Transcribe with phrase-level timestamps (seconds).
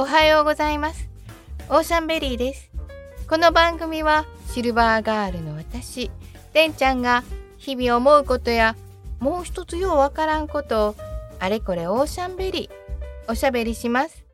[0.00, 1.10] おはようございます。
[1.68, 2.70] オーシャンベリーです。
[3.28, 6.10] この番組はシルバーガールの私
[6.54, 7.22] てんちゃんが
[7.58, 8.76] 日々思うことや
[9.18, 10.94] もう一つようわからんことを
[11.38, 14.24] あれこれオーシャンベリーおしゃべりします。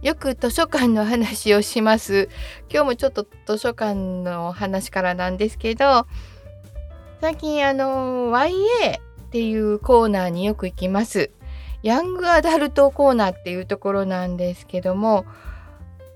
[0.00, 2.30] よく図書館の話をします。
[2.70, 6.06] 今日もちょっと図書館の話からなんですけど
[7.20, 11.30] 最近あの YA っていうコーナーによく行きます。
[11.84, 15.24] ヤングアダルトコーナーっていうところなんですけども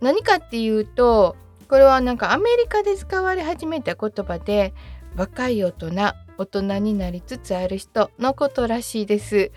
[0.00, 1.36] 何かっていうと
[1.68, 4.72] これはなんかアメリカで使われ始めた言葉で
[5.16, 5.90] 若い大人
[6.38, 9.50] 大人になりつつある人のことらしいです。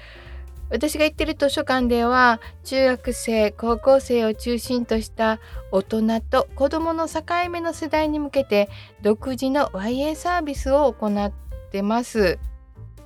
[0.72, 5.40] 私が行ってる図書館では中学生高校生を中心とした
[5.72, 8.70] 大人と子どもの境目の世代に向けて
[9.04, 11.32] 独自の YA サービスを行っ
[11.72, 12.40] てます。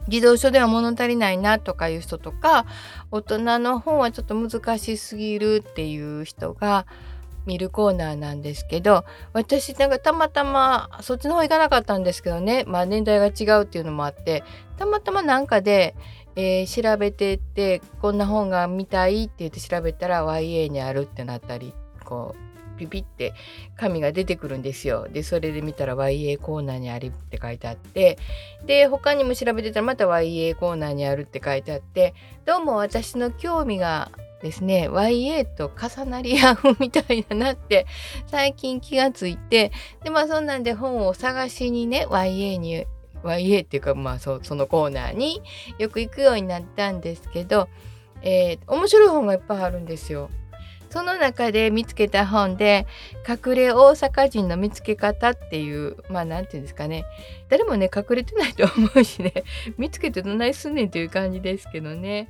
[0.07, 2.65] 児童書では物足りないなとかいう人とか
[3.11, 6.85] 大人の本はちょっと難しすぎるっていう人が
[7.45, 12.65] 見るコーナーなんですけど私なんかたまたまそっちの方行かなかったんですけどね。
[12.67, 14.43] まあ年代が違うっていうのもあって
[14.77, 15.95] たまたまなんかで、
[16.35, 22.46] えー、調べてってこんな本が見たいって言って調べたら YA にあるってなったりこう
[22.77, 23.33] ピピって
[23.75, 25.07] 紙が出てくるんですよ。
[25.09, 28.17] でそれで見たら YA コーナーにあるって書いてあって
[28.65, 32.13] で他にも調べてたらまた YA コーナーにあるって書いてあって
[32.45, 34.11] どうも私の興味が
[34.41, 37.87] ですね YA と重なり合うみたいだなって
[38.27, 39.71] 最近気がついて
[40.03, 42.85] でまあそんなんで本を探しにね YA に
[43.23, 45.41] YA っていうかまあそのコーナーに
[45.79, 47.67] よく行くようになったんですけど、
[48.21, 50.29] えー、面白い本がいっぱいあるんですよ。
[50.89, 52.87] その中で見つけた本で
[53.27, 57.05] 「隠れ大阪人の見つけ方」っていうまあ何て言うんですかね。
[57.49, 59.33] 誰もね隠れてないと思うしね。
[59.77, 62.27] 見つけてどないすんねんという感じですけどね。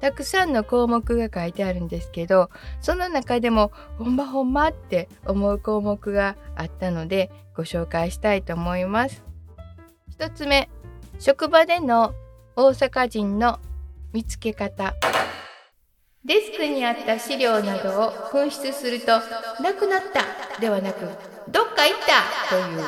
[0.00, 2.50] たくさんの項目が書いてあるんですけど
[2.82, 9.22] その中でもほんまほんまって思う項目があったのでご紹介したいと思います。
[10.18, 10.68] 1つ目
[11.18, 12.14] 職場での
[12.56, 13.58] 大阪人の
[14.12, 14.94] 見つけ方。
[16.26, 19.06] デスクにあった資料などを紛失すると
[19.62, 20.24] 「なくなった」
[20.60, 21.06] ではなく
[21.48, 22.84] 「どっか行った」という。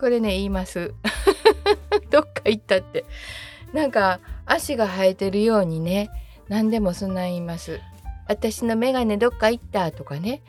[0.00, 0.94] これね言います。
[2.08, 3.04] どっか行ったって。
[3.74, 6.08] なんか足が生えてるようにね
[6.48, 7.80] 何でもそんな言います。
[8.26, 10.40] 私のメガネどっか行ったとかね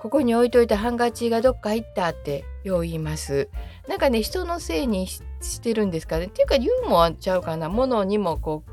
[0.00, 3.48] ここに置いといたハンカチがどっか行ったってよう言います。
[3.88, 5.20] なんかね人のせいにし
[5.60, 6.26] てるんですかね。
[6.26, 7.68] っていうかユーモアちゃうかな。
[7.68, 8.69] ものにもこう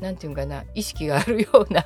[0.00, 1.84] 何て言うかな意識があるような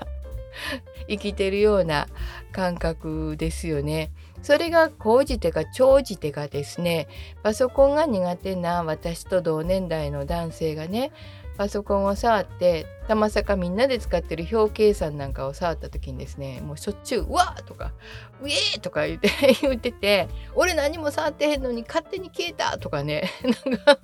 [1.08, 2.06] 生きてるような
[2.52, 4.10] 感覚ですよね。
[4.42, 7.08] それが高じてか長じてかですね
[7.42, 11.12] パソコンが苦手な私と同年代の男性がね
[11.56, 17.92] パソコンを触ってたまさかみんなで使ってる表計算なんかを触った時にですねもうしょっちゅう「うわ!」とか
[18.42, 19.30] 「うえー!」とか言って
[19.62, 23.98] 言ってて「俺何も触ってへんのに勝手に消えた!」とかね なんか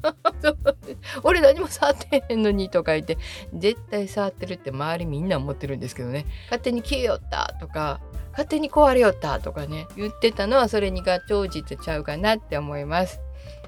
[1.22, 3.18] 俺何も触ってへんのにとか言って
[3.54, 8.00] 絶対触ってるって周りみんな思ってるんですけどね勝手に消えよったとか
[8.32, 13.20] 勝手に壊れよったとかね言ってたのはそれにが長じてちゃうかなって思います。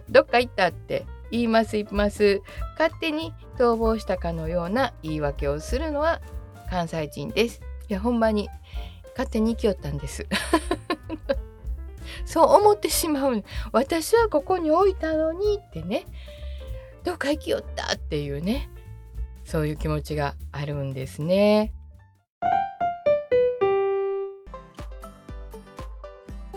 [0.08, 2.42] どっか行ったって言います言います。
[2.78, 6.20] 勝手に逃亡したかのような言い訳をするのは
[6.70, 7.60] 関西人です。
[7.88, 8.48] いやほんまに。
[9.14, 10.26] 勝手に生きよったんです。
[12.24, 13.44] そう思ってしまう。
[13.72, 16.06] 私はここに置いたのにってね。
[17.04, 18.70] どっか生きよったっていうね。
[19.44, 21.72] そういう気持ちがあるんですね。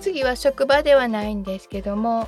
[0.01, 2.27] 次は職場ではないんですけども。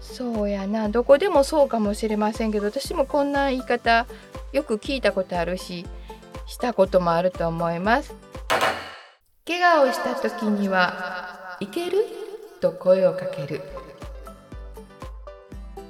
[0.00, 0.88] そうやな。
[0.88, 4.06] どこでもそうかもしれませんけど私もこんな言い方
[4.52, 5.86] よく聞いたことあるし
[6.46, 8.14] したこともあると思います。
[9.46, 12.04] 怪我をした時には「いける?」
[12.60, 13.62] と声をかける。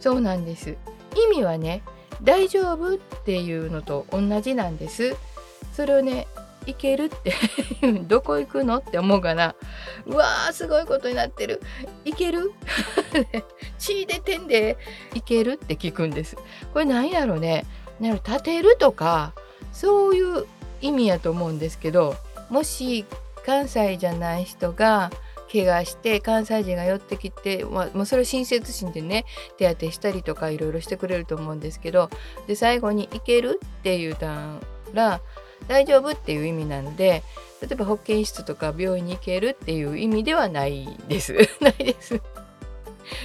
[0.00, 0.76] そうなんです。
[1.16, 1.82] 意味はね
[2.22, 5.16] 「大丈夫?」っていうのと同じなんです。
[5.72, 6.26] それをね
[6.68, 7.34] いけるって。
[8.06, 9.54] どこ行くのって思うかな。
[10.06, 11.60] うわーすごいことになってる。
[12.04, 12.52] いける？
[13.78, 14.76] 血出てんで
[15.14, 16.36] いけるって聞くんです。
[16.72, 17.64] これ何やろね。
[18.00, 19.32] なる立てるとか
[19.72, 20.46] そういう
[20.80, 22.14] 意味やと思うんですけど
[22.48, 23.04] もし
[23.44, 25.10] 関西じゃない人が
[25.50, 29.24] 怪我して関西人が寄ってきて、まあ、もうそれを親切心でね
[29.56, 32.08] 手当てしたりとかいろいろしてくれると思うんですけど
[32.46, 34.36] で最後に「行ける?」って言うた
[34.92, 35.20] ら
[35.66, 37.22] 大丈夫っていう意味なので
[37.60, 41.34] 例えば保健室とか病院に行けるっていう意味ではないです。
[41.60, 42.20] ないです。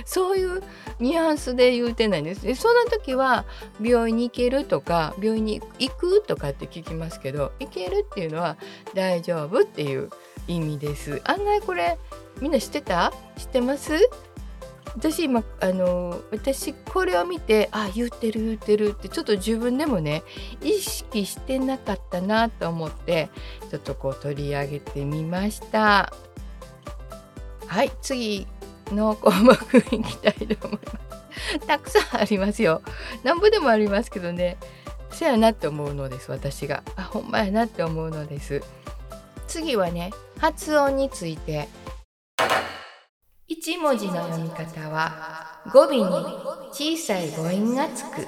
[0.06, 0.64] そういう
[1.00, 2.44] ニュアンスで言うてないんです。
[2.46, 3.44] でそんな時は
[3.82, 8.58] 病院に行けるとか病院に行くとかって聞きますけど行けるっていうのは
[8.94, 10.10] 大丈夫っていう
[10.48, 11.22] 意味です。
[11.26, 11.98] 案外これ
[12.40, 13.14] みんな知ってた？
[13.38, 14.10] 知ってます？
[14.96, 20.24] 私今あの私これを見てあ言ってる言ってるってちょっと自分でもね
[20.62, 23.30] 意識してなかったなと思って
[23.72, 26.14] ちょっとこう取り上げてみました。
[27.68, 28.46] はい次
[28.92, 30.92] の項目いきたいと思いま
[31.60, 31.68] す。
[31.68, 32.82] たくさんありますよ。
[33.24, 34.58] なんぼでもありますけどね。
[35.12, 36.84] そやなって思うのです私が。
[36.96, 38.62] あほんまやなって思うのです。
[39.48, 41.68] 次はね発音について。
[43.54, 46.04] 1文字の読み方は語尾に
[46.72, 48.26] 小さい母音がつく。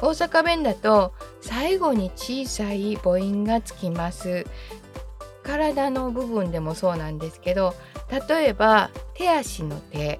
[0.00, 1.12] 大阪弁だと
[1.42, 4.46] 最後に小さい母音がつきます。
[5.42, 7.74] 体の部分でもそうなんですけど
[8.28, 10.18] 例えば手足の手。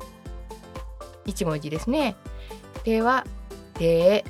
[1.25, 2.15] 1文字ですね。
[2.85, 3.25] 手は
[3.73, 4.23] 手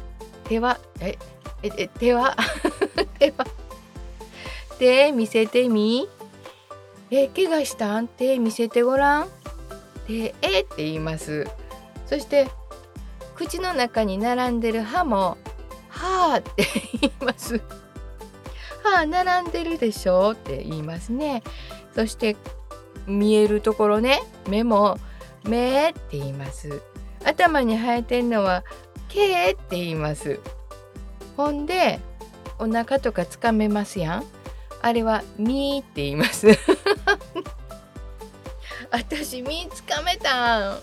[0.44, 1.18] 手はえ
[1.64, 2.36] え手は
[3.18, 3.44] 手は。
[4.78, 6.08] 手見せてみ。
[7.10, 8.00] え怪我した？
[8.00, 9.28] ん手見せてごらん。
[10.06, 10.60] 手え？
[10.60, 11.46] って言います。
[12.06, 12.48] そして
[13.34, 15.36] 口の中に並んでる歯も
[15.88, 16.66] はあって
[17.00, 17.60] 言います
[18.82, 20.32] 歯並んでるでしょ？
[20.32, 21.42] って言いますね。
[21.94, 22.36] そして
[23.06, 24.98] 見えるところね目も
[25.44, 26.82] 目って言います。
[27.24, 28.64] 頭に生えてんのは
[29.08, 30.40] けって言います。
[31.36, 32.00] ほんで
[32.58, 34.24] お腹とかつかめますやん。
[34.82, 36.48] あれはみって言います。
[38.94, 40.78] 私みつかめたん。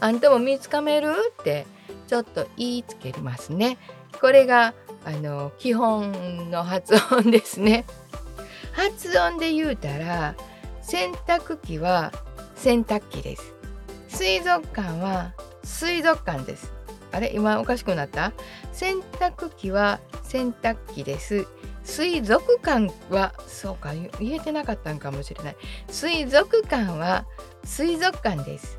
[0.00, 1.14] あんたもみつかめる？
[1.40, 1.64] って
[2.08, 3.78] ちょっと言いつけますね。
[4.20, 4.74] これが
[5.04, 7.84] あの基本の発音ですね。
[8.72, 10.34] 発音で言うたら
[10.80, 12.12] 洗濯機は
[12.56, 13.54] 洗濯機です。
[14.08, 15.32] 水族館は
[15.62, 16.72] 水族館です。
[17.12, 17.32] あれ？
[17.32, 18.32] 今おかしくなった？
[18.72, 21.46] 洗濯機は洗濯機です。
[21.84, 25.56] 水族館はそうか言えてなかったんかもしれない。
[25.88, 27.24] 水族館は
[27.64, 28.78] 水族館です。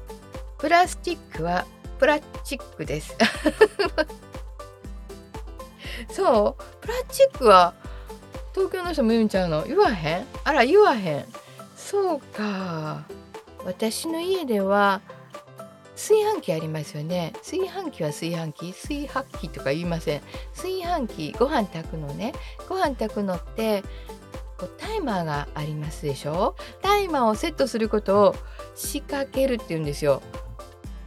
[0.57, 1.65] プラスチックは
[1.99, 3.15] プラスチックです。
[6.11, 6.63] そう？
[6.81, 7.73] プラスチックは
[8.53, 9.63] 東京の人も言うんちゃうの？
[9.65, 10.25] 言わへん？
[10.43, 11.25] あら言わへん。
[11.75, 13.05] そうか。
[13.65, 15.01] 私の家では
[15.95, 17.33] 炊飯器ありますよね。
[17.37, 18.73] 炊飯器は炊飯器？
[18.73, 20.21] 炊飯器とか言いません。
[20.55, 22.33] 炊飯器ご飯炊くのね。
[22.67, 23.83] ご飯炊くのって
[24.67, 26.55] タイマーがありますでしょ？
[26.81, 28.35] タイマーをセットすることを
[28.75, 30.21] 仕掛けるって言うんですよ。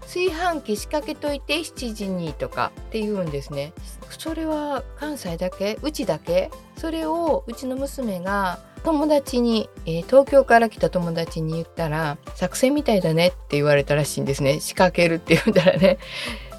[0.03, 3.73] 炊飯器仕掛けといて7時にとかって言うんですね。
[4.19, 5.79] それは関西だけ？
[5.83, 6.51] うちだけ？
[6.77, 14.61] それをうちの娘が友達に、えー、東京から来た友達に言ったら作戦みたいだねって言われたらしいんですね。
[14.61, 15.99] 仕掛けるって言ったらね。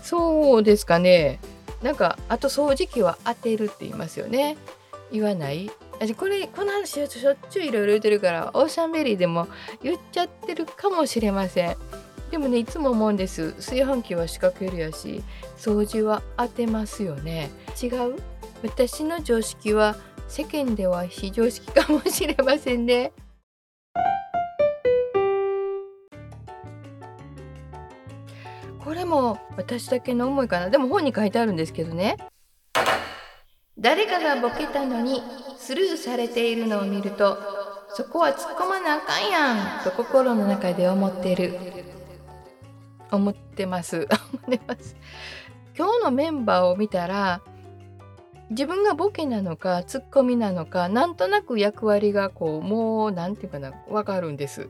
[0.03, 1.39] そうですかね。
[1.81, 4.57] なんかあと掃除機は当てるって言いますよね。
[5.09, 5.71] 言わない？
[5.99, 9.47] 私これこの話しょっちゅういろいろ言ってるからオーシャンベリーでも
[9.81, 11.75] 言っちゃってるかもしれません。
[12.29, 13.53] でもねいつも思うんです。
[13.53, 15.23] 炊飯器は仕掛けるやし
[15.57, 17.49] 掃除は当てますよね。
[17.81, 18.15] 違う？
[18.63, 19.95] 私の常識は
[20.27, 23.11] 世間では非常識かもしれませんね。
[28.83, 30.69] これも私だけの思いかな。
[30.69, 32.17] でも本に書いてあるんですけどね。
[33.79, 35.21] 誰かがボケたのに
[35.67, 37.37] スルーされているのを見ると
[37.89, 41.59] そこは突っ込まなあかんやんと心の中で思ってる。
[43.11, 44.07] 思ってます。
[44.47, 44.95] 思ってます。
[45.77, 47.41] 今日のメンバーを見たら
[48.49, 54.69] 自分がボケなのかツッコミなのかなんとなく役割がこうもう何て言うかな分かるんです。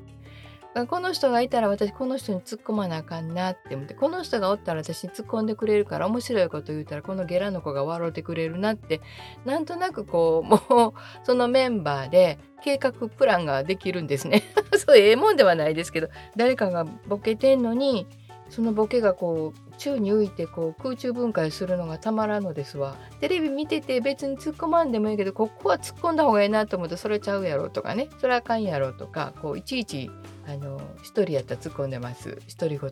[0.86, 9.02] この人がいたら私この人に突っ込まなあかんなって思ってこの人がおったら私に突っ込んでくれるから面白いこと言うたらこのゲラの子が笑ってくれるなって
[9.46, 10.94] なんとなくこう もう
[11.24, 14.44] そのメンバーで計画プランができるんですね。
[14.78, 18.08] そうええもんではないですけど誰かがボケてんのに
[18.50, 30.10] そのボケがこう宙に浮いてこう空中分解するのがたまらんのですわテレビ見てて別に突っ込まんでもいいけどここは突っ込んだ方がいいなと思ってそれちゃうやろとかねそれあかんやろとかこういちいち
[30.48, 32.40] あの一人やったら突っ込んでます。
[32.58, 32.92] 独り言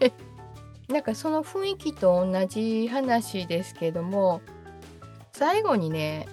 [0.00, 0.12] ね、
[0.88, 4.40] なんかその雰囲気と同じ話ですけども
[5.32, 6.26] 最後にね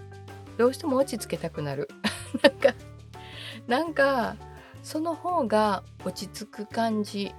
[0.58, 1.90] どうしても落ち着けたくなる。
[2.42, 2.74] なんか
[3.68, 4.38] なんか
[4.84, 7.34] その方が落ち着く感じ。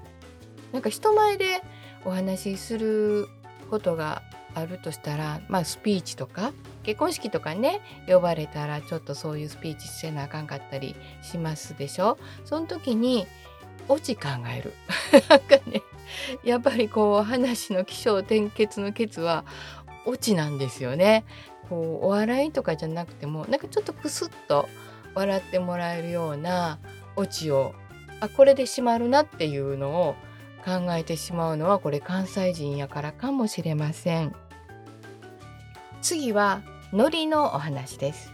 [0.72, 1.62] なんか人前で
[2.04, 3.28] お話しする
[3.70, 4.22] ことが
[4.56, 12.18] あるとしたらまあスピーチとか結婚式とかね呼ばれたらちょっとそういうスピーチせなあかんかったりしますでしょ？
[12.44, 13.26] その時に
[13.88, 14.72] オチ考える。
[15.28, 15.82] なんかね
[16.42, 19.44] やっぱりこう話の起承転結の結は
[20.06, 21.24] オチなんですよね。
[21.68, 24.68] こうお笑いとかじゃなくてもなんかちょっとクスッと
[25.14, 26.78] 笑ってもらえるような
[27.16, 27.74] オチを
[28.20, 30.14] あこれで閉まるなっていうのを
[30.64, 34.34] 考えてしまうのはこれ関西人やからかもしれません。
[36.08, 38.32] 次は海苔のお話です。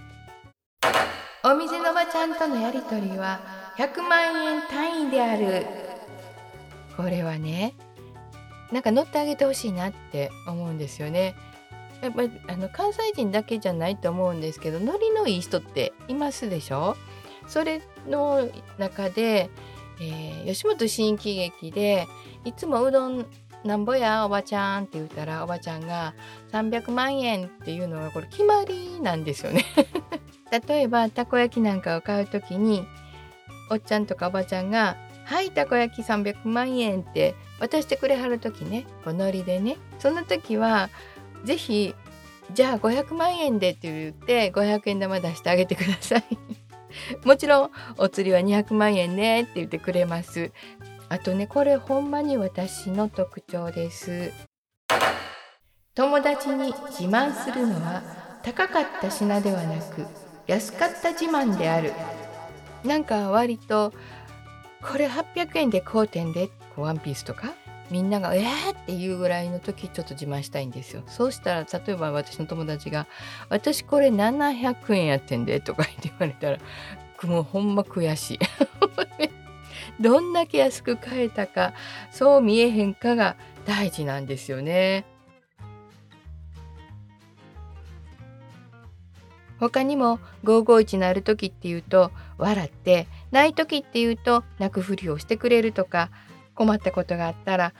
[1.43, 3.41] お店のおばちゃんとのやりとりは
[3.79, 5.64] 100万円単位である。
[6.99, 7.75] これはね
[8.73, 11.35] なんか乗ってあげてほしいなって思うんですよね。
[12.02, 16.95] やっぱりあの関西人だけじゃないと思うんですけどノリのいい人っていますでしょ？
[17.47, 19.49] それの中で、
[19.99, 22.07] えー、吉本新喜劇で
[22.45, 23.25] いつもうどん
[23.64, 26.14] なんぼやおばちゃんって言ったらおばちゃんが
[26.52, 29.64] 300万円っていうのはこれ決まりなんですよね。
[30.66, 32.85] 例えばたこ焼きなんかを買う時に
[33.71, 39.76] おっちゃんとかおばちゃんが「はいたこ焼き300万円」って渡してくれはる時ねおノリでね。
[39.99, 40.90] その時は
[41.45, 41.95] 是非
[42.52, 46.25] じゃあ500万円でって言って500円玉出してあげてください。
[47.25, 50.52] もちろんお釣りは200万円ねって言ってくれます
[51.12, 54.33] あとねこれほんまに私の特徴です
[55.95, 58.02] 友達に自慢するのは
[58.42, 60.07] 高かった品ではなく
[60.47, 61.92] 安かった自慢である
[62.83, 63.92] なんか割と
[64.81, 67.52] これ800円で買うてんでワンピースとか
[67.90, 71.02] みんなが「えー!」っていうぐらいの時ちょっと自慢したいんですよ。
[71.09, 73.07] そうしたら例えば私の友達が
[73.50, 76.59] 「私これ700円やってんで」とか言って言われたら
[77.28, 78.38] もうほんま悔しい。
[80.00, 81.75] どんだけ安く買えたか
[82.11, 85.04] そう見えへんかが大事なんですよね。
[89.62, 96.11] 他にも551のある時っていうと笑ってない時っていうと泣くふりをしてくれるとか
[96.56, 97.72] 困ったことがあったら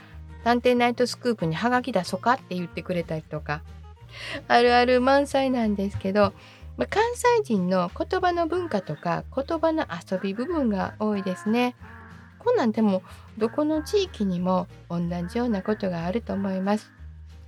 [0.45, 3.63] 探偵ナイトスクープにハガキ出そかって言ってくれたりとか
[4.47, 6.33] あるある満載なんですけど、
[6.77, 11.75] まあ、関西人の言葉の文化とか言葉の遊び部分が多いですね。
[12.43, 13.03] こんなんでも
[13.39, 16.93] どこの地域にも同じようなことがあると思います。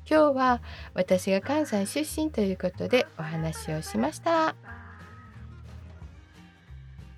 [0.08, 0.60] 今日は
[0.92, 4.54] 私が関西出身ということでお話をしました。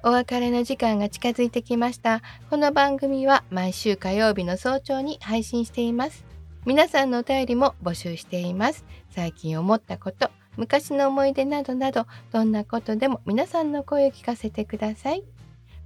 [0.03, 2.23] お別れの時間が近づいてきました。
[2.49, 6.25] この番組は毎週火曜日の早朝に配信しています。
[6.65, 8.85] 皆さんのお便りも募集しています。
[9.11, 15.25] 最近思ったこと、昔の思い出などなど、どんなことでも皆さんの声を聞かせてください。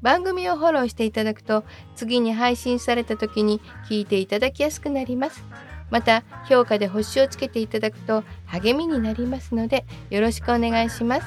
[0.02, 1.64] 番組をフォローしていただくと、
[1.95, 5.45] 次に配信された時に聞いていただきやすくなります。
[5.90, 11.26] また、評価で星をつけていただくと励みになりますので、よろしくお願いします。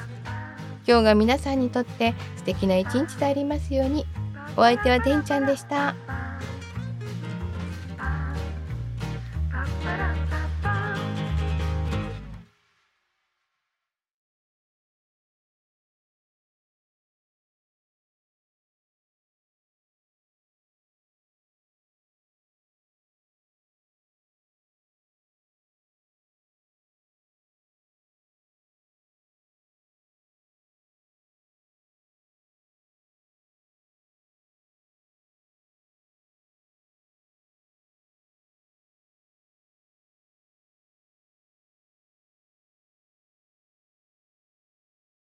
[0.86, 4.04] 今日が皆さんにとって素敵な一日でありますように
[4.56, 5.94] お相手はてんちゃんでした。